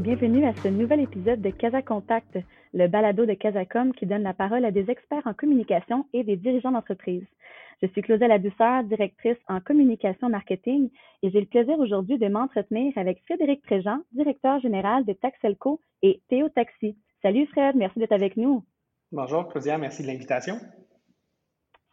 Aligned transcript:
bienvenue 0.00 0.46
à 0.46 0.54
ce 0.62 0.68
nouvel 0.68 1.00
épisode 1.00 1.40
de 1.40 1.50
Casa 1.50 1.82
Contact, 1.82 2.38
le 2.72 2.86
balado 2.86 3.26
de 3.26 3.34
Casacom 3.34 3.92
qui 3.92 4.06
donne 4.06 4.22
la 4.22 4.32
parole 4.32 4.64
à 4.64 4.70
des 4.70 4.88
experts 4.90 5.26
en 5.26 5.34
communication 5.34 6.06
et 6.12 6.22
des 6.22 6.36
dirigeants 6.36 6.70
d'entreprise. 6.70 7.24
Je 7.82 7.88
suis 7.88 8.02
Claudel 8.02 8.28
Ladouceur, 8.28 8.84
directrice 8.84 9.38
en 9.48 9.60
communication 9.60 10.28
marketing, 10.28 10.90
et 11.22 11.30
j'ai 11.30 11.40
le 11.40 11.46
plaisir 11.46 11.78
aujourd'hui 11.80 12.16
de 12.16 12.28
m'entretenir 12.28 12.92
avec 12.96 13.22
Frédéric 13.24 13.62
Préjean, 13.62 13.98
directeur 14.12 14.60
général 14.60 15.04
de 15.04 15.14
Taxelco 15.14 15.80
et 16.02 16.20
Théo 16.28 16.48
Taxi. 16.48 16.96
Salut 17.22 17.46
Fred, 17.46 17.74
merci 17.74 17.98
d'être 17.98 18.12
avec 18.12 18.36
nous. 18.36 18.62
Bonjour 19.10 19.48
Claudia, 19.48 19.78
merci 19.78 20.02
de 20.02 20.06
l'invitation. 20.06 20.58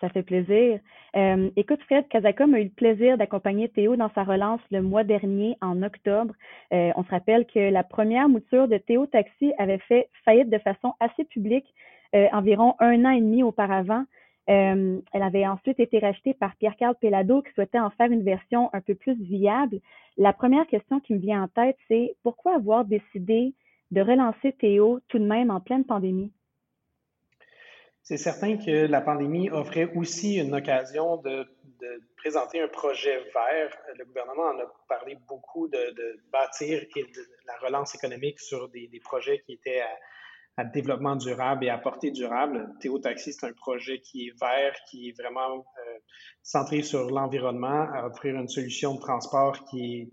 Ça 0.01 0.09
fait 0.09 0.23
plaisir. 0.23 0.79
Euh, 1.15 1.49
écoute, 1.55 1.81
Fred, 1.83 2.07
Casacom 2.09 2.53
a 2.53 2.59
eu 2.59 2.65
le 2.65 2.69
plaisir 2.69 3.17
d'accompagner 3.17 3.69
Théo 3.69 3.95
dans 3.95 4.11
sa 4.13 4.23
relance 4.23 4.59
le 4.69 4.81
mois 4.81 5.05
dernier, 5.05 5.57
en 5.61 5.81
octobre. 5.83 6.33
Euh, 6.73 6.91
on 6.97 7.03
se 7.03 7.09
rappelle 7.09 7.45
que 7.45 7.71
la 7.71 7.83
première 7.83 8.27
mouture 8.27 8.67
de 8.67 8.77
Théo 8.77 9.05
Taxi 9.05 9.53
avait 9.57 9.77
fait 9.77 10.09
faillite 10.25 10.49
de 10.49 10.57
façon 10.57 10.93
assez 10.99 11.23
publique 11.23 11.73
euh, 12.13 12.27
environ 12.33 12.75
un 12.79 13.05
an 13.05 13.11
et 13.11 13.21
demi 13.21 13.41
auparavant. 13.41 14.03
elle 14.47 15.01
avait 15.13 15.47
ensuite 15.47 15.79
été 15.79 15.97
rachetée 15.99 16.33
par 16.33 16.55
Pierre-Carl 16.57 16.95
Pellado 17.01 17.41
qui 17.41 17.51
souhaitait 17.53 17.79
en 17.79 17.89
faire 17.91 18.11
une 18.11 18.23
version 18.23 18.69
un 18.73 18.81
peu 18.81 18.95
plus 18.95 19.15
viable. 19.15 19.79
La 20.17 20.33
première 20.33 20.67
question 20.67 20.99
qui 20.99 21.13
me 21.13 21.19
vient 21.19 21.43
en 21.43 21.47
tête, 21.47 21.77
c'est 21.87 22.15
pourquoi 22.21 22.55
avoir 22.55 22.85
décidé 22.85 23.53
de 23.91 24.01
relancer 24.01 24.51
Théo 24.59 24.99
tout 25.07 25.19
de 25.19 25.25
même 25.25 25.51
en 25.51 25.61
pleine 25.61 25.85
pandémie? 25.85 26.31
C'est 28.05 28.17
certain 28.17 28.57
que 28.57 28.85
la 28.85 29.01
pandémie 29.01 29.49
offrait 29.49 29.91
aussi 29.95 30.35
une 30.35 30.53
occasion 30.53 31.17
de, 31.17 31.47
présenter 32.17 32.61
un 32.61 32.67
projet 32.67 33.17
vert. 33.33 33.75
Le 33.97 34.05
gouvernement 34.05 34.43
en 34.43 34.59
a 34.59 34.71
parlé 34.87 35.17
beaucoup 35.27 35.67
de, 35.67 36.19
bâtir 36.31 36.85
et 36.95 37.01
de 37.01 37.21
la 37.47 37.57
relance 37.57 37.95
économique 37.95 38.39
sur 38.39 38.69
des, 38.69 39.01
projets 39.03 39.39
qui 39.39 39.53
étaient 39.53 39.81
à, 40.57 40.63
développement 40.65 41.15
durable 41.15 41.65
et 41.65 41.69
à 41.69 41.79
portée 41.79 42.11
durable. 42.11 42.69
Théo 42.79 42.99
Taxi, 42.99 43.33
c'est 43.33 43.47
un 43.47 43.53
projet 43.53 43.99
qui 44.01 44.27
est 44.27 44.39
vert, 44.39 44.75
qui 44.87 45.09
est 45.09 45.19
vraiment 45.19 45.57
euh, 45.57 45.97
centré 46.43 46.83
sur 46.83 47.09
l'environnement, 47.09 47.87
à 47.91 48.05
offrir 48.05 48.35
une 48.35 48.47
solution 48.47 48.93
de 48.93 48.99
transport 48.99 49.65
qui 49.65 50.01
est 50.01 50.09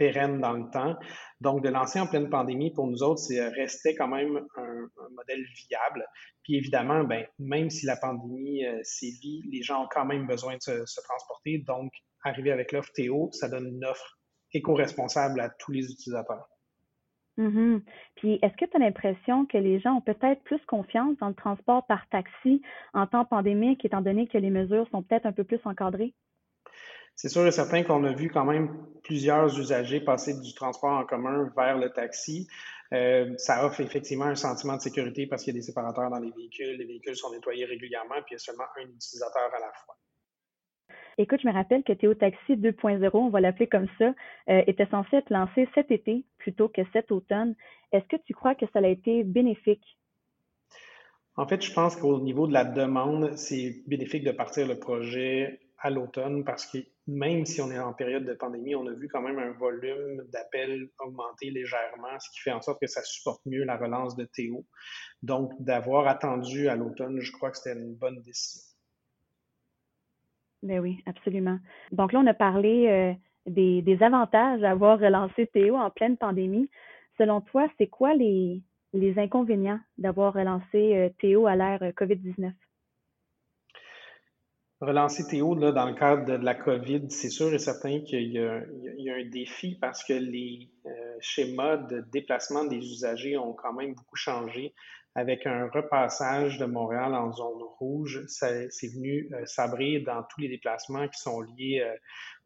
pérenne 0.00 0.40
dans 0.40 0.54
le 0.54 0.70
temps. 0.70 0.96
Donc, 1.42 1.62
de 1.62 1.68
lancer 1.68 2.00
en 2.00 2.06
pleine 2.06 2.30
pandémie, 2.30 2.72
pour 2.72 2.86
nous 2.86 3.02
autres, 3.02 3.20
c'est 3.20 3.46
restait 3.48 3.94
quand 3.94 4.08
même 4.08 4.40
un, 4.56 4.88
modèle 5.14 5.44
viable. 5.68 6.06
Puis 6.42 6.56
évidemment, 6.56 7.04
ben, 7.04 7.26
même 7.38 7.68
si 7.68 7.84
la 7.84 7.96
pandémie 7.96 8.64
euh, 8.64 8.80
sévit, 8.82 9.42
les 9.52 9.62
gens 9.62 9.84
ont 9.84 9.88
quand 9.90 10.06
même 10.06 10.26
besoin 10.26 10.54
de 10.54 10.62
se, 10.62 11.00
transporter. 11.02 11.58
Donc, 11.58 11.92
arriver 12.24 12.50
avec 12.50 12.72
l'offre 12.72 12.90
Théo, 12.94 13.28
ça 13.32 13.50
donne 13.50 13.66
une 13.66 13.84
offre 13.84 14.18
éco-responsable 14.54 15.38
à 15.38 15.50
tous 15.50 15.70
les 15.70 15.84
utilisateurs. 15.92 16.48
Mm-hmm. 17.36 17.82
Puis, 18.16 18.38
est-ce 18.40 18.56
que 18.56 18.70
tu 18.70 18.76
as 18.76 18.80
l'impression 18.80 19.44
que 19.44 19.58
les 19.58 19.80
gens 19.80 19.96
ont 19.96 20.00
peut-être 20.00 20.42
plus 20.44 20.60
confiance 20.66 21.14
dans 21.18 21.28
le 21.28 21.34
transport 21.34 21.84
par 21.86 22.08
taxi 22.08 22.62
en 22.94 23.06
temps 23.06 23.26
pandémique, 23.26 23.84
étant 23.84 24.00
donné 24.00 24.26
que 24.28 24.38
les 24.38 24.50
mesures 24.50 24.88
sont 24.90 25.02
peut-être 25.02 25.26
un 25.26 25.32
peu 25.32 25.44
plus 25.44 25.60
encadrées? 25.66 26.14
C'est 27.22 27.28
sûr 27.28 27.46
et 27.46 27.50
certain 27.50 27.82
qu'on 27.82 28.02
a 28.04 28.14
vu 28.14 28.30
quand 28.30 28.46
même 28.46 28.74
plusieurs 29.02 29.58
usagers 29.60 30.00
passer 30.00 30.40
du 30.40 30.54
transport 30.54 30.92
en 30.92 31.04
commun 31.04 31.52
vers 31.54 31.76
le 31.76 31.90
taxi. 31.90 32.48
Euh, 32.94 33.34
ça 33.36 33.66
offre 33.66 33.82
effectivement 33.82 34.24
un 34.24 34.34
sentiment 34.34 34.76
de 34.76 34.80
sécurité 34.80 35.26
parce 35.26 35.44
qu'il 35.44 35.52
y 35.52 35.56
a 35.58 35.60
des 35.60 35.66
séparateurs 35.66 36.08
dans 36.08 36.18
les 36.18 36.30
véhicules, 36.30 36.78
les 36.78 36.86
véhicules 36.86 37.14
sont 37.14 37.30
nettoyés 37.30 37.66
régulièrement, 37.66 38.14
puis 38.24 38.30
il 38.30 38.32
y 38.32 38.36
a 38.36 38.38
seulement 38.38 38.64
un 38.74 38.88
utilisateur 38.88 39.54
à 39.54 39.60
la 39.60 39.70
fois. 39.84 39.98
Écoute, 41.18 41.40
je 41.42 41.46
me 41.46 41.52
rappelle 41.52 41.82
que 41.82 41.92
Théo 41.92 42.14
Taxi 42.14 42.56
2.0, 42.56 43.10
on 43.12 43.28
va 43.28 43.40
l'appeler 43.42 43.66
comme 43.66 43.88
ça, 43.98 44.14
euh, 44.48 44.62
était 44.66 44.86
censé 44.86 45.16
être 45.16 45.28
lancé 45.28 45.68
cet 45.74 45.90
été 45.90 46.24
plutôt 46.38 46.70
que 46.70 46.80
cet 46.94 47.12
automne. 47.12 47.54
Est-ce 47.92 48.06
que 48.06 48.16
tu 48.24 48.32
crois 48.32 48.54
que 48.54 48.64
ça 48.72 48.78
a 48.78 48.88
été 48.88 49.24
bénéfique? 49.24 49.84
En 51.36 51.46
fait, 51.46 51.62
je 51.62 51.70
pense 51.74 51.96
qu'au 51.96 52.18
niveau 52.18 52.46
de 52.46 52.54
la 52.54 52.64
demande, 52.64 53.36
c'est 53.36 53.82
bénéfique 53.86 54.24
de 54.24 54.32
partir 54.32 54.66
le 54.66 54.78
projet 54.78 55.60
à 55.80 55.90
l'automne 55.90 56.44
parce 56.44 56.66
que 56.66 56.78
même 57.06 57.44
si 57.46 57.60
on 57.60 57.70
est 57.70 57.78
en 57.78 57.92
période 57.92 58.24
de 58.24 58.34
pandémie, 58.34 58.74
on 58.74 58.86
a 58.86 58.92
vu 58.92 59.08
quand 59.08 59.22
même 59.22 59.38
un 59.38 59.52
volume 59.52 60.22
d'appels 60.32 60.88
augmenter 60.98 61.50
légèrement, 61.50 62.18
ce 62.18 62.30
qui 62.30 62.40
fait 62.40 62.52
en 62.52 62.60
sorte 62.60 62.80
que 62.80 62.86
ça 62.86 63.02
supporte 63.02 63.40
mieux 63.46 63.64
la 63.64 63.76
relance 63.76 64.16
de 64.16 64.24
Théo. 64.24 64.64
Donc, 65.22 65.52
d'avoir 65.60 66.06
attendu 66.06 66.68
à 66.68 66.76
l'automne, 66.76 67.20
je 67.20 67.32
crois 67.32 67.50
que 67.50 67.56
c'était 67.56 67.78
une 67.78 67.94
bonne 67.94 68.20
décision. 68.22 68.70
Ben 70.62 70.78
oui, 70.80 71.02
absolument. 71.06 71.58
Donc 71.90 72.12
là, 72.12 72.20
on 72.20 72.26
a 72.26 72.34
parlé 72.34 72.86
euh, 72.88 73.14
des, 73.46 74.02
avantages 74.02 74.60
d'avoir 74.60 75.00
relancé 75.00 75.46
Théo 75.46 75.76
en 75.76 75.90
pleine 75.90 76.18
pandémie. 76.18 76.68
Selon 77.18 77.40
toi, 77.40 77.66
c'est 77.78 77.86
quoi 77.86 78.14
les, 78.14 78.62
les 78.92 79.18
inconvénients 79.18 79.80
d'avoir 79.96 80.34
relancé 80.34 80.96
euh, 80.96 81.08
Théo 81.18 81.46
à 81.46 81.56
l'ère 81.56 81.82
euh, 81.82 81.92
COVID-19? 81.92 82.52
Relancer 84.80 85.26
Théo 85.26 85.54
là, 85.54 85.72
dans 85.72 85.84
le 85.84 85.94
cadre 85.94 86.24
de, 86.24 86.32
la 86.32 86.54
COVID, 86.54 87.10
c'est 87.10 87.28
sûr 87.28 87.52
et 87.52 87.58
certain 87.58 88.00
qu'il 88.00 88.32
y, 88.32 88.38
a 88.38 89.14
un 89.14 89.28
défi 89.28 89.74
parce 89.78 90.02
que 90.02 90.14
les 90.14 90.70
euh, 90.86 90.90
schémas 91.20 91.76
de 91.76 92.00
déplacement 92.10 92.64
des 92.64 92.78
usagers 92.78 93.36
ont 93.36 93.52
quand 93.52 93.74
même 93.74 93.94
beaucoup 93.94 94.16
changé. 94.16 94.74
Avec 95.14 95.44
un 95.44 95.68
repassage 95.68 96.56
de 96.56 96.64
Montréal 96.64 97.14
en 97.14 97.30
zone 97.32 97.62
rouge, 97.78 98.24
c'est 98.28 98.68
venu 98.94 99.28
euh, 99.34 99.44
s'abrir 99.44 100.02
dans 100.04 100.22
tous 100.22 100.40
les 100.40 100.48
déplacements 100.48 101.08
qui 101.08 101.20
sont 101.20 101.42
liés 101.42 101.82
euh, 101.84 101.94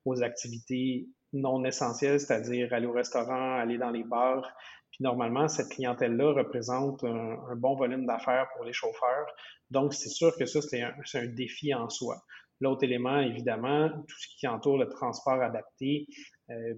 aux 0.05 0.23
activités 0.25 1.07
non 1.33 1.65
essentielles, 1.65 2.19
c'est-à-dire 2.19 2.73
aller 2.73 2.87
au 2.87 2.93
restaurant, 2.93 3.59
aller 3.59 3.79
dans 3.79 3.91
les 3.91 4.03
bars. 4.03 4.51
Puis 4.95 5.03
normalement, 5.03 5.49
cette 5.49 5.71
clientèle-là 5.71 6.35
représente 6.35 7.03
un 7.03 7.57
bon 7.57 7.75
volume 7.75 8.07
d'affaires 8.07 8.47
pour 8.55 8.65
les 8.65 8.73
chauffeurs. 8.73 9.27
Donc, 9.73 9.93
c'est 9.93 10.09
sûr 10.09 10.37
que 10.37 10.47
ça, 10.47 10.63
c'est 10.63 10.83
un, 10.83 10.95
un, 11.15 11.27
défi 11.27 11.75
en 11.75 11.89
soi. 11.89 12.23
L'autre 12.61 12.85
élément, 12.85 13.19
évidemment, 13.19 13.91
tout 13.91 14.17
ce 14.21 14.29
qui 14.39 14.47
entoure 14.47 14.79
le 14.79 14.89
transport 14.89 15.43
adapté 15.43 16.07
euh, 16.51 16.75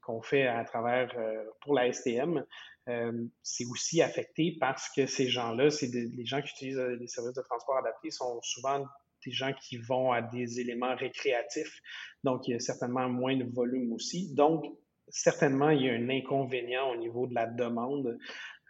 qu'on 0.00 0.22
fait 0.22 0.46
à 0.46 0.64
travers 0.64 1.12
euh, 1.18 1.44
pour 1.60 1.74
la 1.74 1.92
STM, 1.92 2.42
euh, 2.88 3.12
c'est 3.42 3.66
aussi 3.66 4.00
affecté 4.00 4.56
parce 4.58 4.88
que 4.88 5.04
ces 5.04 5.28
gens-là, 5.28 5.68
c'est 5.68 5.88
les 5.92 6.24
gens 6.24 6.40
qui 6.40 6.52
utilisent 6.52 6.78
les 6.78 7.06
services 7.06 7.34
de 7.34 7.42
transport 7.42 7.76
adapté 7.76 8.10
sont 8.10 8.40
souvent 8.40 8.86
des 9.26 9.32
gens 9.32 9.52
qui 9.52 9.76
vont 9.76 10.10
à 10.10 10.22
des 10.22 10.58
éléments 10.58 10.96
récréatifs. 10.96 11.82
Donc, 12.24 12.48
il 12.48 12.52
y 12.52 12.54
a 12.54 12.60
certainement 12.60 13.10
moins 13.10 13.36
de 13.36 13.44
volume 13.44 13.92
aussi. 13.92 14.32
Donc, 14.32 14.64
certainement, 15.10 15.70
il 15.70 15.82
y 15.82 15.90
a 15.90 15.92
un 15.92 16.08
inconvénient 16.08 16.90
au 16.90 16.96
niveau 16.96 17.26
de 17.26 17.34
la 17.34 17.46
demande 17.46 18.18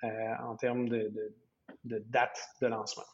en 0.02 0.56
termes 0.56 0.88
de, 0.88 1.12
de 1.84 1.98
date 2.08 2.38
de 2.60 2.66
lancement. 2.66 3.04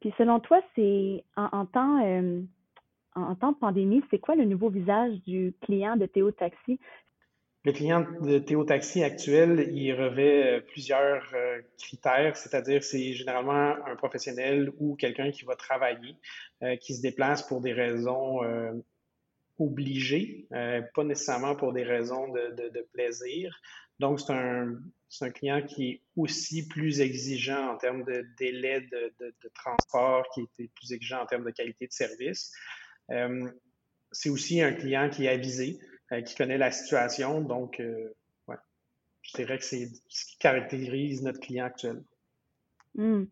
Puis 0.00 0.12
selon 0.18 0.40
toi, 0.40 0.60
c'est 0.74 1.24
en, 1.36 1.64
temps, 1.64 2.04
euh, 2.04 2.40
en, 3.14 3.36
temps 3.36 3.52
de 3.52 3.56
pandémie, 3.56 4.02
c'est 4.10 4.18
quoi 4.18 4.34
le 4.34 4.44
nouveau 4.44 4.68
visage 4.68 5.14
du 5.24 5.54
client 5.62 5.96
de 5.96 6.06
Théo 6.06 6.32
Taxi? 6.32 6.80
Le 7.64 7.70
client 7.70 8.04
de 8.20 8.40
Théo 8.40 8.64
Taxi 8.64 9.04
actuel, 9.04 9.68
il 9.72 9.92
revêt 9.94 10.58
euh, 10.58 10.60
plusieurs 10.60 11.24
euh, 11.34 11.60
critères, 11.78 12.36
c'est-à-dire 12.36 12.82
c'est 12.82 13.12
généralement 13.12 13.76
un 13.86 13.94
professionnel 13.94 14.72
ou 14.80 14.96
quelqu'un 14.96 15.30
qui 15.30 15.44
va 15.44 15.54
travailler, 15.54 16.16
qui 16.80 16.94
se 16.94 17.02
déplace 17.02 17.46
pour 17.46 17.60
des 17.60 17.72
raisons 17.72 18.40
obligées, 19.62 20.46
pas 20.50 21.04
nécessairement 21.04 21.56
pour 21.56 21.72
des 21.72 21.84
raisons 21.84 22.28
de, 22.28 22.86
plaisir. 22.92 23.58
Donc, 23.98 24.20
c'est 24.20 24.32
un, 24.32 24.78
un 25.20 25.30
client 25.30 25.62
qui 25.62 25.90
est 25.90 26.02
aussi 26.16 26.66
plus 26.66 27.00
exigeant 27.00 27.74
en 27.74 27.76
termes 27.76 28.04
de 28.04 28.26
délai 28.38 28.80
de, 28.80 29.34
transport, 29.54 30.26
qui 30.34 30.42
est 30.58 30.68
plus 30.74 30.92
exigeant 30.92 31.22
en 31.22 31.26
termes 31.26 31.44
de 31.44 31.50
qualité 31.50 31.86
de 31.86 31.92
service. 31.92 32.52
Euh, 33.10 33.50
c'est 34.10 34.30
aussi 34.30 34.60
un 34.60 34.72
client 34.72 35.10
qui 35.10 35.26
est 35.26 35.28
avisé, 35.28 35.78
euh, 36.12 36.22
qui 36.22 36.34
connaît 36.34 36.58
la 36.58 36.70
situation. 36.70 37.40
Donc, 37.40 37.80
euh, 37.80 38.14
ouais, 38.48 38.56
je 39.22 39.32
dirais 39.34 39.58
que 39.58 39.64
c'est 39.64 39.88
ce 40.08 40.26
qui 40.26 40.38
caractérise 40.38 41.22
notre 41.22 41.40
client 41.40 41.66
actuel. 41.66 42.02
Hmm. 42.94 43.24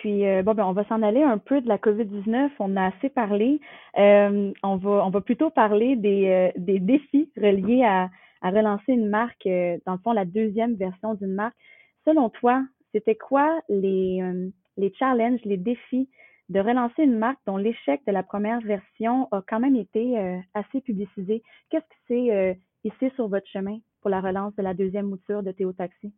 Puis, 0.00 0.22
bon, 0.42 0.54
ben, 0.54 0.64
on 0.64 0.72
va 0.72 0.84
s'en 0.84 1.02
aller 1.02 1.22
un 1.22 1.38
peu 1.38 1.60
de 1.60 1.68
la 1.68 1.78
COVID-19. 1.78 2.50
On 2.58 2.76
a 2.76 2.86
assez 2.88 3.08
parlé. 3.08 3.60
on, 3.96 4.52
va, 4.76 5.06
on 5.06 5.10
va 5.10 5.20
plutôt 5.20 5.50
parler 5.50 5.96
des, 5.96 6.52
des 6.56 6.78
défis 6.80 7.30
reliés 7.36 7.84
à, 7.84 8.10
à 8.44 8.50
relancer 8.50 8.92
une 8.92 9.08
marque, 9.08 9.46
euh, 9.46 9.78
dans 9.86 9.94
le 9.94 9.98
fond, 9.98 10.12
la 10.12 10.26
deuxième 10.26 10.74
version 10.74 11.14
d'une 11.14 11.32
marque. 11.32 11.56
Selon 12.04 12.28
toi, 12.28 12.62
c'était 12.92 13.14
quoi 13.16 13.58
les, 13.70 14.20
euh, 14.22 14.50
les 14.76 14.92
challenges, 14.98 15.40
les 15.44 15.56
défis 15.56 16.10
de 16.50 16.60
relancer 16.60 17.04
une 17.04 17.16
marque 17.16 17.38
dont 17.46 17.56
l'échec 17.56 18.02
de 18.06 18.12
la 18.12 18.22
première 18.22 18.60
version 18.60 19.28
a 19.32 19.42
quand 19.48 19.60
même 19.60 19.76
été 19.76 20.18
euh, 20.18 20.38
assez 20.52 20.82
publicisé? 20.82 21.42
Qu'est-ce 21.70 21.86
que 21.86 21.94
c'est 22.06 22.58
ici 22.84 23.14
sur 23.14 23.28
votre 23.28 23.48
chemin 23.48 23.78
pour 24.02 24.10
la 24.10 24.20
relance 24.20 24.54
de 24.56 24.62
la 24.62 24.74
deuxième 24.74 25.06
mouture 25.06 25.42
de 25.42 25.50
Théo 25.50 25.72
Taxi? 25.72 26.12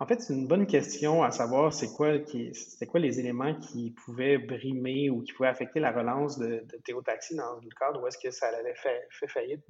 En 0.00 0.06
fait, 0.06 0.20
c'est 0.20 0.34
une 0.34 0.48
bonne 0.48 0.66
question 0.66 1.22
à 1.22 1.30
savoir 1.30 1.72
c'est 1.72 1.92
quoi, 1.92 2.18
les 2.18 3.20
éléments 3.20 3.54
qui 3.54 3.92
pouvaient 4.04 4.38
brimer 4.38 5.08
ou 5.08 5.22
qui 5.22 5.32
pouvaient 5.32 5.48
affecter 5.48 5.78
la 5.78 5.92
relance 5.92 6.38
de, 6.38 6.66
Théo 6.84 7.00
Taxi 7.02 7.36
dans 7.36 7.60
le 7.60 7.68
cadre 7.78 8.02
où 8.02 8.06
est-ce 8.06 8.18
que 8.18 8.30
ça 8.30 8.48
avait 8.48 8.74
fait, 8.74 9.06
faillite 9.28 9.64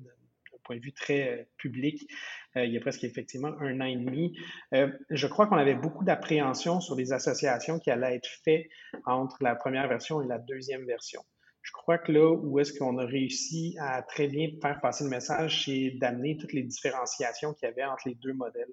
point 0.65 0.77
de 0.77 0.81
vue 0.81 0.95
très 0.95 1.47
public 1.59 2.11
il 2.57 2.73
y 2.73 2.77
a 2.77 2.81
presque 2.81 3.05
effectivement 3.05 3.53
un 3.61 3.81
an 3.81 3.85
et 3.85 3.97
demi. 3.97 4.39
je 4.73 5.27
crois 5.27 5.47
qu'on 5.47 5.57
avait 5.57 5.75
beaucoup 5.75 6.05
d'appréhension 6.05 6.81
sur 6.81 6.95
les 6.95 7.13
associations 7.13 7.79
qui 7.79 7.91
allaient 7.91 8.17
être 8.17 8.29
faites 8.45 8.67
entre 9.05 9.37
la 9.43 9.55
première 9.55 9.89
version 9.89 10.23
et 10.23 10.27
la 10.27 10.39
deuxième 10.39 10.87
version. 10.87 11.21
Je 11.63 11.73
crois 11.73 11.97
que 11.99 12.13
là 12.13 12.31
où 12.31 12.59
est-ce 12.61 12.79
qu'on 12.79 12.99
a 12.99 13.07
réussi 13.07 13.75
à 13.81 14.03
très 14.03 14.29
bien 14.29 14.49
faire 14.61 14.81
passer 14.83 15.03
le 15.05 15.11
message, 15.11 15.65
c'est 15.65 15.93
d'amener 15.99 16.37
toutes 16.37 16.53
les 16.53 16.63
différenciations 16.63 17.55
qu'il 17.55 17.69
y 17.69 17.73
avait 17.73 17.85
entre 17.85 18.07
les 18.07 18.15
deux 18.17 18.35
modèles. 18.35 18.73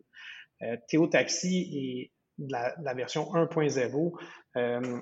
Euh, 0.64 0.78
Théo 0.88 1.08
Taxi 1.08 1.70
et 1.74 2.12
la, 2.38 2.94
version 2.94 3.24
1.0 3.34 4.12
euh, 4.58 5.02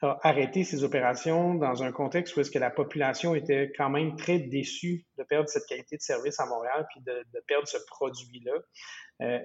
a 0.00 0.18
arrêté 0.22 0.62
ses 0.62 0.84
opérations 0.84 1.54
dans 1.54 1.82
un 1.82 1.90
contexte 1.90 2.36
où 2.36 2.40
est-ce 2.40 2.50
que 2.50 2.58
la 2.58 2.70
population 2.70 3.34
était 3.34 3.72
quand 3.76 3.90
même 3.90 4.16
très 4.16 4.38
déçue 4.38 5.04
de 5.18 5.24
perdre 5.24 5.48
cette 5.48 5.66
qualité 5.66 5.96
de 5.96 6.02
service 6.02 6.38
à 6.38 6.46
Montréal 6.46 6.86
puis 6.90 7.00
de, 7.02 7.40
perdre 7.46 7.66
ce 7.66 7.78
produit-là. 7.88 8.52
Euh, 9.20 9.40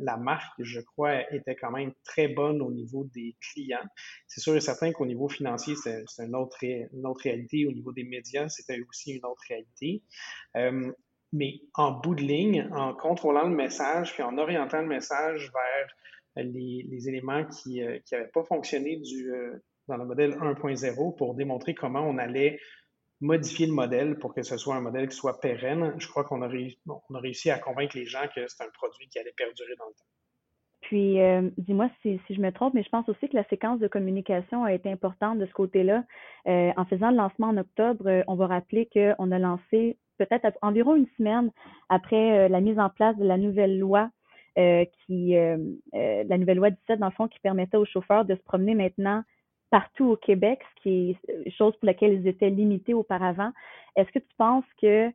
la 0.00 0.16
marque, 0.16 0.54
je 0.60 0.80
crois, 0.80 1.22
était 1.34 1.56
quand 1.56 1.72
même 1.72 1.92
très 2.04 2.28
bonne 2.28 2.62
au 2.62 2.70
niveau 2.70 3.04
des 3.12 3.36
clients. 3.40 3.84
C'est 4.28 4.40
sûr 4.40 4.54
et 4.54 4.60
certain 4.60 4.92
qu'au 4.92 5.06
niveau 5.06 5.28
financier, 5.28 5.74
c'est 5.74 6.04
une 6.18 6.36
autre, 6.36 6.56
réalité. 7.24 7.66
Au 7.66 7.72
niveau 7.72 7.92
des 7.92 8.04
médias, 8.04 8.48
c'était 8.48 8.80
aussi 8.88 9.14
une 9.14 9.24
autre 9.24 9.42
réalité. 9.48 10.04
Mais 11.32 11.60
en 11.74 11.92
bout 11.92 12.14
de 12.14 12.22
ligne, 12.22 12.68
en 12.72 12.94
contrôlant 12.94 13.48
le 13.48 13.54
message, 13.54 14.14
puis 14.14 14.22
en 14.22 14.38
orientant 14.38 14.80
le 14.80 14.88
message 14.88 15.50
vers 15.52 16.44
les, 16.44 17.08
éléments 17.08 17.44
qui 17.44 17.80
n'avaient 17.80 18.02
euh, 18.12 18.30
pas 18.32 18.44
fonctionné 18.44 18.96
du, 18.96 19.32
dans 19.88 19.96
le 19.96 20.04
modèle 20.04 20.32
1.0 20.32 21.16
pour 21.16 21.34
démontrer 21.34 21.74
comment 21.74 22.00
on 22.00 22.18
allait 22.18 22.60
modifier 23.20 23.66
le 23.66 23.72
modèle 23.72 24.18
pour 24.18 24.34
que 24.34 24.42
ce 24.42 24.56
soit 24.56 24.76
un 24.76 24.80
modèle 24.80 25.08
qui 25.08 25.16
soit 25.16 25.40
pérenne. 25.40 25.94
Je 25.98 26.06
crois 26.08 26.24
qu'on 26.24 26.42
a, 26.42 26.48
réussi, 26.48 27.50
à 27.50 27.58
convaincre 27.58 27.96
les 27.96 28.06
gens 28.06 28.26
que 28.34 28.46
c'est 28.46 28.62
un 28.62 28.70
produit 28.70 29.08
qui 29.08 29.18
allait 29.18 29.34
perdurer 29.36 29.74
dans 29.76 29.86
le 29.86 29.94
temps. 29.94 30.04
Puis, 30.88 31.20
euh, 31.20 31.50
dis-moi 31.58 31.90
si, 32.00 32.18
je 32.30 32.40
me 32.40 32.50
trompe, 32.50 32.72
mais 32.72 32.82
je 32.82 32.88
pense 32.88 33.06
aussi 33.10 33.28
que 33.28 33.36
la 33.36 33.44
séquence 33.48 33.78
de 33.78 33.88
communication 33.88 34.64
a 34.64 34.72
été 34.72 34.90
importante 34.90 35.38
de 35.38 35.44
ce 35.44 35.52
côté-là. 35.52 36.02
Euh, 36.46 36.72
en 36.78 36.86
faisant 36.86 37.10
le 37.10 37.16
lancement 37.18 37.48
en 37.48 37.58
octobre, 37.58 38.06
euh, 38.06 38.22
on 38.26 38.36
va 38.36 38.46
rappeler 38.46 38.88
qu'on 38.90 39.30
a 39.30 39.38
lancé 39.38 39.98
peut-être 40.16 40.46
environ 40.62 40.96
une 40.96 41.06
semaine 41.18 41.50
après 41.90 42.48
la 42.48 42.60
mise 42.62 42.78
en 42.78 42.88
place 42.88 43.18
de 43.18 43.24
la 43.24 43.36
nouvelle 43.36 43.78
loi 43.78 44.10
qui, 44.56 45.34
la 45.36 46.38
nouvelle 46.38 46.56
loi 46.56 46.70
17, 46.70 46.98
dans 46.98 47.06
le 47.06 47.12
fond, 47.12 47.28
qui 47.28 47.38
permettait 47.38 47.76
aux 47.76 47.84
chauffeurs 47.84 48.24
de 48.24 48.34
se 48.34 48.42
promener 48.42 48.74
maintenant 48.74 49.22
partout 49.70 50.06
au 50.06 50.16
Québec, 50.16 50.58
ce 50.74 50.82
qui 50.82 51.16
est 51.28 51.50
chose 51.50 51.76
pour 51.76 51.86
laquelle 51.86 52.14
ils 52.14 52.26
étaient 52.26 52.50
limités 52.50 52.94
auparavant. 52.94 53.52
Est-ce 53.94 54.10
que 54.10 54.18
tu 54.18 54.34
penses 54.36 54.64
que 54.82 55.12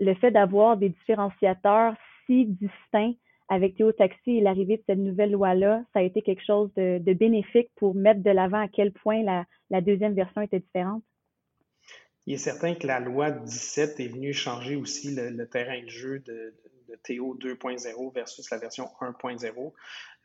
le 0.00 0.14
fait 0.14 0.30
d'avoir 0.30 0.78
des 0.78 0.88
différenciateurs 0.88 1.94
si 2.24 2.46
distincts 2.46 3.12
avec 3.48 3.76
Théo 3.76 3.92
Taxi 3.92 4.38
et 4.38 4.40
l'arrivée 4.40 4.78
de 4.78 4.82
cette 4.86 4.98
nouvelle 4.98 5.32
loi-là, 5.32 5.84
ça 5.92 6.00
a 6.00 6.02
été 6.02 6.22
quelque 6.22 6.44
chose 6.44 6.70
de, 6.74 7.12
bénéfique 7.12 7.70
pour 7.76 7.94
mettre 7.94 8.22
de 8.22 8.30
l'avant 8.30 8.60
à 8.60 8.68
quel 8.68 8.92
point 8.92 9.22
la, 9.22 9.80
deuxième 9.80 10.14
version 10.14 10.40
était 10.40 10.60
différente? 10.60 11.02
Il 12.26 12.34
est 12.34 12.38
certain 12.38 12.74
que 12.74 12.86
la 12.86 12.98
loi 12.98 13.30
17 13.30 14.00
est 14.00 14.08
venue 14.08 14.32
changer 14.32 14.74
aussi 14.74 15.14
le, 15.14 15.48
terrain 15.48 15.80
de 15.80 15.88
jeu 15.88 16.18
de, 16.20 16.54
TO 17.04 17.36
2.0 17.36 18.14
versus 18.14 18.50
la 18.50 18.58
version 18.58 18.88
1.0. 19.00 19.72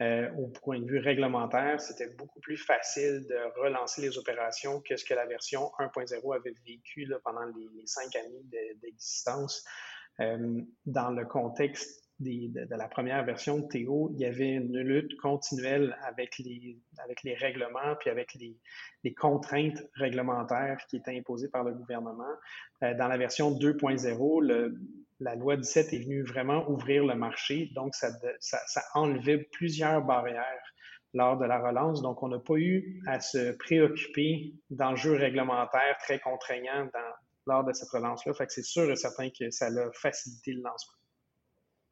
Euh, 0.01 0.31
au 0.37 0.47
point 0.47 0.79
de 0.79 0.85
vue 0.85 0.99
réglementaire, 0.99 1.79
c'était 1.81 2.07
beaucoup 2.15 2.39
plus 2.39 2.57
facile 2.57 3.25
de 3.27 3.59
relancer 3.59 4.01
les 4.01 4.17
opérations 4.17 4.79
que 4.81 4.95
ce 4.95 5.03
que 5.03 5.13
la 5.13 5.25
version 5.25 5.71
1.0 5.79 6.35
avait 6.35 6.55
vécu 6.65 7.07
pendant 7.23 7.45
les, 7.45 7.85
cinq 7.85 8.15
années 8.15 8.43
d'existence. 8.81 9.63
Euh, 10.19 10.61
dans 10.85 11.09
le 11.09 11.25
contexte 11.25 12.10
de, 12.21 12.75
la 12.75 12.87
première 12.87 13.23
version 13.23 13.59
de 13.59 13.67
Théo, 13.67 14.11
il 14.13 14.19
y 14.19 14.25
avait 14.25 14.51
une 14.51 14.77
lutte 14.77 15.17
continuelle 15.17 15.97
avec 16.03 16.37
les, 16.39 16.77
avec 16.99 17.23
les 17.23 17.33
règlements 17.33 17.95
puis 17.99 18.09
avec 18.09 18.33
les, 18.35 19.13
contraintes 19.13 19.83
réglementaires 19.95 20.77
qui 20.89 20.97
étaient 20.97 21.17
imposées 21.17 21.49
par 21.49 21.63
le 21.63 21.73
gouvernement. 21.73 22.23
Euh, 22.83 22.93
dans 22.95 23.07
la 23.07 23.17
version 23.17 23.51
2.0, 23.51 24.73
la 25.19 25.35
loi 25.35 25.57
17 25.57 25.93
est 25.93 25.99
venue 25.99 26.23
vraiment 26.23 26.69
ouvrir 26.69 27.05
le 27.05 27.15
marché, 27.15 27.71
donc 27.75 27.93
ça, 27.95 28.09
ça, 28.39 28.59
ça 28.67 28.81
enlevait 28.93 29.37
plusieurs 29.51 30.03
barrières 30.03 30.73
lors 31.13 31.37
de 31.37 31.45
la 31.45 31.59
relance. 31.59 32.01
Donc, 32.01 32.23
on 32.23 32.29
n'a 32.29 32.39
pas 32.39 32.55
eu 32.55 33.01
à 33.07 33.19
se 33.19 33.51
préoccuper 33.57 34.53
d'enjeux 34.69 35.15
réglementaires 35.15 35.97
très 35.99 36.19
contraignants 36.19 36.89
lors 37.47 37.63
de 37.63 37.73
cette 37.73 37.89
relance-là. 37.89 38.33
Fait 38.33 38.47
que 38.47 38.53
c'est 38.53 38.63
sûr 38.63 38.89
et 38.89 38.95
certain 38.95 39.29
que 39.29 39.49
ça 39.51 39.67
a 39.67 39.91
facilité 39.93 40.53
le 40.53 40.61
lancement. 40.61 41.00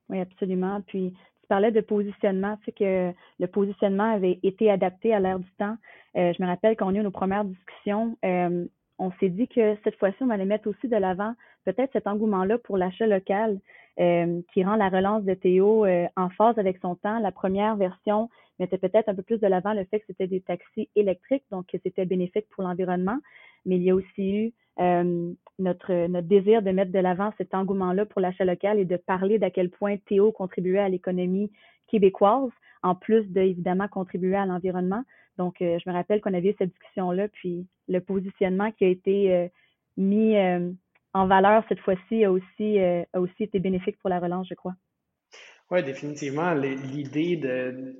Oui, 0.09 0.19
absolument. 0.19 0.81
Puis, 0.87 1.13
tu 1.41 1.47
parlais 1.47 1.71
de 1.71 1.81
positionnement, 1.81 2.57
tu 2.57 2.65
sais 2.65 2.71
que 2.71 3.13
le 3.39 3.47
positionnement 3.47 4.11
avait 4.13 4.39
été 4.43 4.69
adapté 4.69 5.13
à 5.13 5.19
l'ère 5.19 5.39
du 5.39 5.51
temps. 5.57 5.77
Euh, 6.17 6.33
je 6.35 6.41
me 6.41 6.47
rappelle 6.47 6.75
qu'on 6.75 6.95
a 6.95 6.97
eu 6.97 7.03
nos 7.03 7.11
premières 7.11 7.45
discussions. 7.45 8.17
Euh, 8.25 8.65
on 8.97 9.11
s'est 9.19 9.29
dit 9.29 9.47
que 9.47 9.77
cette 9.83 9.95
fois-ci, 9.97 10.17
on 10.21 10.29
allait 10.29 10.45
mettre 10.45 10.67
aussi 10.67 10.87
de 10.87 10.95
l'avant 10.95 11.33
peut-être 11.65 11.91
cet 11.93 12.07
engouement-là 12.07 12.57
pour 12.57 12.77
l'achat 12.77 13.07
local 13.07 13.59
euh, 13.99 14.41
qui 14.53 14.63
rend 14.63 14.75
la 14.75 14.89
relance 14.89 15.23
de 15.23 15.33
Théo 15.33 15.85
en 16.15 16.29
phase 16.29 16.57
avec 16.57 16.79
son 16.79 16.95
temps. 16.95 17.19
La 17.19 17.31
première 17.31 17.75
version 17.75 18.29
mettait 18.59 18.77
peut-être 18.77 19.07
un 19.09 19.15
peu 19.15 19.23
plus 19.23 19.39
de 19.39 19.47
l'avant 19.47 19.73
le 19.73 19.85
fait 19.85 19.99
que 19.99 20.05
c'était 20.07 20.27
des 20.27 20.41
taxis 20.41 20.89
électriques, 20.95 21.45
donc 21.51 21.67
que 21.67 21.77
c'était 21.81 22.05
bénéfique 22.05 22.47
pour 22.49 22.63
l'environnement. 22.63 23.17
Mais 23.65 23.77
il 23.77 23.83
y 23.83 23.91
a 23.91 23.95
aussi 23.95 24.35
eu 24.35 24.53
euh, 24.79 25.33
notre, 25.57 26.07
notre 26.07 26.27
désir 26.27 26.61
de 26.61 26.71
mettre 26.71 26.91
de 26.91 26.99
l'avant 26.99 27.31
cet 27.37 27.53
engouement-là 27.53 28.05
pour 28.05 28.21
l'achat 28.21 28.45
local 28.45 28.79
et 28.79 28.85
de 28.85 28.97
parler 28.97 29.39
d'à 29.39 29.49
quel 29.49 29.69
point 29.69 29.97
Théo 29.97 30.31
contribuait 30.31 30.79
à 30.79 30.89
l'économie 30.89 31.51
québécoise, 31.87 32.51
en 32.83 32.95
plus 32.95 33.23
de, 33.31 33.41
évidemment, 33.41 33.87
contribuer 33.87 34.35
à 34.35 34.45
l'environnement. 34.45 35.03
Donc, 35.37 35.61
euh, 35.61 35.77
je 35.83 35.89
me 35.89 35.93
rappelle 35.93 36.21
qu'on 36.21 36.33
avait 36.33 36.51
eu 36.51 36.55
cette 36.57 36.71
discussion-là, 36.71 37.27
puis 37.29 37.67
le 37.87 37.99
positionnement 37.99 38.71
qui 38.71 38.85
a 38.85 38.89
été 38.89 39.33
euh, 39.33 39.47
mis 39.97 40.35
en 41.13 41.27
valeur 41.27 41.63
cette 41.67 41.79
fois-ci 41.79 42.23
a 42.23 42.31
aussi, 42.31 42.79
a 42.79 43.19
aussi 43.19 43.43
été 43.43 43.59
bénéfique 43.59 43.97
pour 43.99 44.09
la 44.09 44.19
relance, 44.19 44.47
je 44.47 44.53
crois. 44.53 44.75
Oui, 45.71 45.83
définitivement. 45.83 46.53
L'idée 46.53 47.39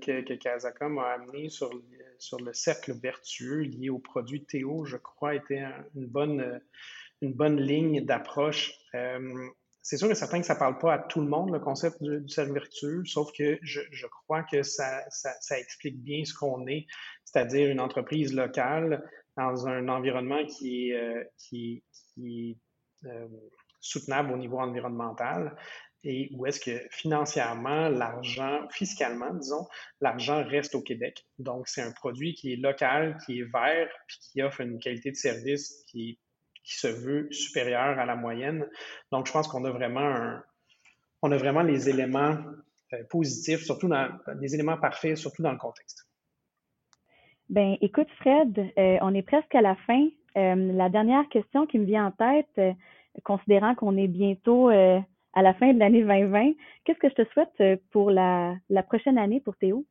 que, 0.02 0.22
que 0.22 1.00
a 1.00 1.14
amené 1.14 1.50
sur, 1.50 1.70
sur 2.18 2.40
le 2.40 2.52
cercle 2.54 2.94
vertueux 2.94 3.62
lié 3.62 3.90
au 3.90 4.00
produit 4.00 4.44
Théo, 4.44 4.86
je 4.86 4.98
crois, 4.98 5.36
était 5.36 5.64
une 5.96 6.08
bonne, 6.08 6.62
une 7.22 7.34
bonne 7.34 7.62
ligne 7.62 8.04
d'approche. 8.04 8.74
Euh, 8.96 9.50
c'est 9.84 9.98
sûr 9.98 10.10
et 10.10 10.16
certain 10.16 10.40
que 10.40 10.46
ça 10.46 10.56
ne 10.56 10.60
parle 10.60 10.78
pas 10.80 10.94
à 10.96 11.00
tout 11.00 11.22
le 11.22 11.28
monde, 11.28 11.52
le 11.52 11.60
concept 11.60 12.02
du, 12.02 12.28
cercle 12.28 12.54
vertueux, 12.54 13.04
sauf 13.06 13.32
que 13.34 13.60
je, 13.62 13.82
je 13.92 14.08
crois 14.08 14.44
que 14.44 14.64
ça, 14.64 15.04
ça, 15.10 15.32
ça, 15.40 15.60
explique 15.60 16.02
bien 16.02 16.26
ce 16.26 16.34
qu'on 16.34 16.68
est, 16.68 16.86
c'est-à-dire 17.24 17.70
une 17.70 17.80
entreprise 17.80 18.34
locale 18.34 19.04
dans 19.38 19.68
un 19.68 19.88
environnement 19.90 20.44
qui 20.46 20.90
est, 20.90 20.96
euh, 20.96 21.24
qui, 21.38 21.84
qui 21.92 22.58
euh, 23.06 23.28
soutenable 23.80 24.34
au 24.34 24.38
niveau 24.38 24.60
environnemental, 24.60 25.56
et 26.04 26.30
où 26.34 26.46
est-ce 26.46 26.60
que 26.60 26.80
financièrement, 26.92 27.90
l'argent, 27.90 28.68
fiscalement, 28.72 29.34
disons, 29.34 29.68
l'argent 30.02 30.44
reste 30.44 30.76
au 30.76 30.82
Québec. 30.82 31.26
Donc, 31.40 31.68
c'est 31.68 31.82
un 31.82 31.92
produit 31.92 32.34
qui 32.34 32.54
est 32.54 32.56
local, 32.56 33.18
qui 33.26 33.40
est 33.40 33.52
vert, 33.52 33.90
puis 34.08 34.18
qui 34.22 34.42
offre 34.42 34.62
une 34.62 34.80
qualité 34.80 35.12
de 35.12 35.16
service 35.16 35.84
qui, 35.88 36.18
qui 36.64 36.78
se 36.78 36.88
veut 36.88 37.28
supérieure 37.32 38.00
à 38.00 38.06
la 38.06 38.16
moyenne. 38.16 38.68
Donc, 39.12 39.28
je 39.28 39.32
pense 39.32 39.48
qu'on 39.48 39.66
a 39.66 39.72
vraiment 39.72 40.00
un, 40.00 40.44
on 41.22 41.32
a 41.32 41.38
vraiment 41.38 41.64
les 41.64 41.90
éléments 41.90 42.38
euh, 42.94 43.04
positifs, 43.10 43.64
surtout 43.64 43.90
dans 43.90 44.10
les 44.40 44.56
éléments 44.56 44.78
parfaits, 44.78 45.18
surtout 45.18 45.42
dans 45.42 45.52
le 45.52 45.58
contexte. 45.58 46.08
Ben, 47.50 47.78
écoute, 47.82 48.08
Fred, 48.20 48.58
euh, 48.58 48.98
on 49.02 49.14
est 49.14 49.24
presque 49.24 49.54
à 49.56 49.62
la 49.62 49.76
fin. 49.76 50.08
Euh, 50.38 50.56
la 50.74 50.90
dernière 50.90 51.28
question 51.30 51.66
qui 51.66 51.80
me 51.80 51.86
vient 51.86 52.06
en 52.06 52.12
tête, 52.12 52.78
considérant 53.24 53.76
qu'on 53.76 53.98
est 53.98 54.08
bientôt 54.08 54.70
à 55.34 55.42
la 55.42 55.54
fin 55.54 55.74
de 55.74 55.80
l'année 55.80 56.02
2020. 56.02 56.54
Qu'est-ce 56.84 57.00
que 57.00 57.10
je 57.10 57.16
te 57.16 57.30
souhaite 57.32 57.54
euh, 57.62 57.78
pour 57.92 58.12
la, 58.12 58.58
prochaine 58.88 59.18
année 59.18 59.40
pour 59.40 59.56
Théo? 59.58 59.86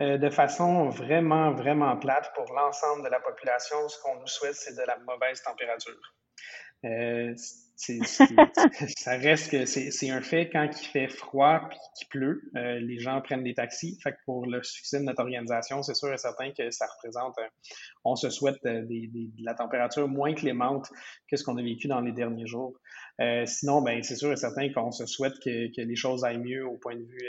Euh, 0.00 0.16
de 0.16 0.30
façon 0.30 0.88
vraiment, 0.90 1.52
vraiment 1.52 1.96
plate 1.96 2.32
pour 2.34 2.52
l'ensemble 2.54 3.04
de 3.04 3.08
la 3.08 3.20
population, 3.20 3.88
ce 3.88 4.00
qu'on 4.02 4.20
nous 4.20 4.26
souhaite, 4.26 4.54
c'est 4.54 4.76
de 4.76 4.86
la 4.86 4.96
mauvaise 4.98 5.42
température. 5.42 6.14
Euh, 6.84 7.34
ça 7.78 9.16
reste 9.16 9.52
que 9.52 9.64
c'est 9.66 10.10
un 10.10 10.20
fait 10.20 10.50
quand 10.50 10.68
il 10.68 10.86
fait 10.86 11.06
froid 11.06 11.60
puis 11.68 11.78
qu'il 11.96 12.08
pleut, 12.08 12.50
euh, 12.56 12.80
les 12.80 12.98
gens 12.98 13.20
prennent 13.20 13.44
des 13.44 13.54
taxis. 13.54 13.98
Fait 14.02 14.12
que 14.12 14.18
pour 14.24 14.46
le 14.46 14.62
succès 14.64 14.98
de 14.98 15.04
notre 15.04 15.22
organisation, 15.22 15.82
c'est 15.82 15.94
sûr 15.94 16.12
et 16.12 16.18
certain 16.18 16.50
que 16.50 16.70
ça 16.70 16.86
représente, 16.86 17.38
euh, 17.38 17.46
on 18.04 18.16
se 18.16 18.30
souhaite 18.30 18.58
euh, 18.66 18.82
de 18.82 19.44
la 19.44 19.54
température 19.54 20.08
moins 20.08 20.34
clémente 20.34 20.90
que 21.30 21.36
ce 21.36 21.44
qu'on 21.44 21.56
a 21.56 21.62
vécu 21.62 21.86
dans 21.86 22.00
les 22.00 22.12
derniers 22.12 22.46
jours. 22.46 22.80
sinon, 23.46 23.82
ben 23.82 24.02
c'est 24.02 24.16
sûr 24.16 24.32
et 24.32 24.36
certain 24.36 24.72
qu'on 24.72 24.90
se 24.90 25.06
souhaite 25.06 25.38
que, 25.38 25.68
que, 25.74 25.82
les 25.82 25.96
choses 25.96 26.24
aillent 26.24 26.38
mieux 26.38 26.66
au 26.66 26.76
point 26.78 26.96
de 26.96 27.04
vue 27.04 27.28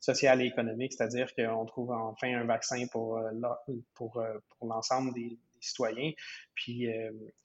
social 0.00 0.40
et 0.40 0.46
économique, 0.46 0.92
c'est-à-dire 0.92 1.34
qu'on 1.34 1.64
trouve 1.66 1.90
enfin 1.90 2.28
un 2.34 2.44
vaccin 2.44 2.86
pour, 2.92 3.20
pour, 3.94 4.22
pour 4.58 4.68
l'ensemble 4.68 5.12
des, 5.14 5.38
citoyens. 5.60 6.12
Puis, 6.54 6.88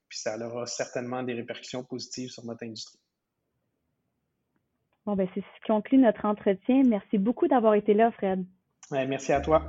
puis 0.10 0.20
ça 0.20 0.38
aura 0.38 0.66
certainement 0.66 1.24
des 1.24 1.34
répercussions 1.34 1.84
positives 1.84 2.30
sur 2.30 2.46
notre 2.46 2.64
industrie. 2.64 3.00
Bon, 5.06 5.16
ben, 5.16 5.28
c'est 5.34 5.42
ce 5.42 5.46
qui 5.46 5.68
conclut 5.68 5.98
notre 5.98 6.26
entretien. 6.26 6.84
Merci 6.88 7.18
beaucoup 7.18 7.48
d'avoir 7.48 7.74
été 7.74 7.94
là, 7.94 8.12
Fred. 8.12 8.46
merci 8.92 9.34
à 9.34 9.42
toi. 9.42 9.62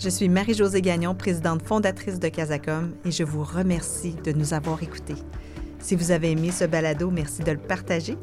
Je 0.00 0.08
suis 0.08 0.28
Marie-Josée 0.28 0.82
Gagnon, 0.82 1.14
présidente 1.14 1.62
fondatrice 1.62 2.18
de 2.18 2.28
Casacom, 2.28 2.96
et 3.04 3.12
je 3.12 3.22
vous 3.22 3.44
remercie 3.44 4.16
de 4.16 4.32
nous 4.32 4.52
avoir 4.52 4.82
écoutés. 4.82 5.14
Si 5.78 5.94
vous 5.94 6.10
avez 6.10 6.32
aimé 6.32 6.50
ce 6.50 6.64
balado, 6.64 7.10
merci 7.10 7.42
de 7.42 7.52
le 7.52 7.58
partager. 7.58 8.16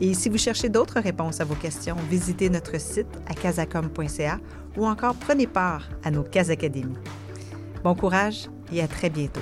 Et 0.00 0.14
si 0.14 0.28
vous 0.30 0.38
cherchez 0.38 0.68
d'autres 0.68 1.00
réponses 1.00 1.40
à 1.40 1.44
vos 1.44 1.56
questions, 1.56 1.96
visitez 2.08 2.48
notre 2.48 2.80
site 2.80 3.08
à 3.26 3.34
casacom.ca 3.34 4.40
ou 4.76 4.86
encore 4.86 5.16
prenez 5.16 5.46
part 5.46 5.88
à 6.04 6.10
nos 6.10 6.22
Casacadémies. 6.22 6.96
Bon 7.84 7.94
courage 7.94 8.48
et 8.72 8.82
à 8.82 8.88
très 8.88 9.08
bientôt. 9.08 9.40